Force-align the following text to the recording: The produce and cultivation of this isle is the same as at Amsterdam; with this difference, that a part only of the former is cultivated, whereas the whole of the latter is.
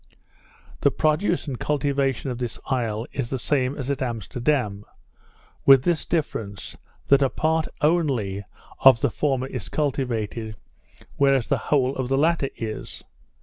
The 0.79 0.89
produce 0.89 1.45
and 1.45 1.59
cultivation 1.59 2.31
of 2.31 2.39
this 2.39 2.57
isle 2.65 3.05
is 3.13 3.29
the 3.29 3.37
same 3.37 3.75
as 3.77 3.91
at 3.91 4.01
Amsterdam; 4.01 4.83
with 5.63 5.83
this 5.83 6.07
difference, 6.07 6.75
that 7.09 7.21
a 7.21 7.29
part 7.29 7.67
only 7.81 8.43
of 8.79 9.01
the 9.01 9.11
former 9.11 9.45
is 9.45 9.69
cultivated, 9.69 10.55
whereas 11.17 11.47
the 11.47 11.59
whole 11.69 11.95
of 11.95 12.07
the 12.09 12.17
latter 12.17 12.49
is. 12.57 13.03